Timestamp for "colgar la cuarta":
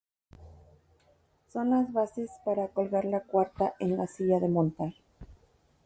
2.69-3.75